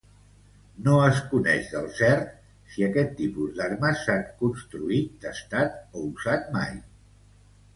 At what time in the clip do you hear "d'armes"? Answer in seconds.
3.59-4.01